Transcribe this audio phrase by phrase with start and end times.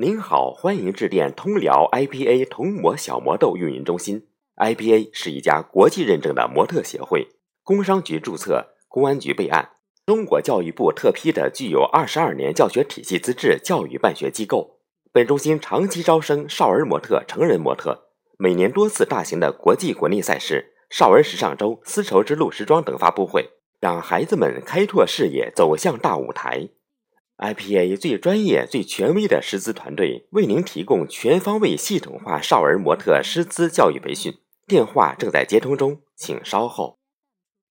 [0.00, 4.28] 您好，欢迎致电通辽 IPA 童模小魔豆运营中心。
[4.54, 7.26] IPA 是一家国际认证的模特协会，
[7.64, 9.70] 工商局注册，公安局备案，
[10.06, 14.78] 中国教育部特批的具有二十二年教学体系资质教育办学机构。
[15.10, 18.04] 本中心长期招生少儿模特、成人模特，
[18.38, 26.68] 每年多次大型的国际国内赛事、少儿时尚周、丝绸之路时装等发布会，让孩子们开拓视野，走向大舞台。
[27.38, 34.34] IPA 最专业、最权威的师资团队为您提供全方位、系统化少儿模特师资教育培训。
[34.66, 36.97] 电话正在接通中，请稍后。